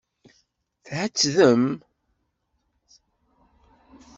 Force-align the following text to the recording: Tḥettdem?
Tḥettdem? 0.85 1.63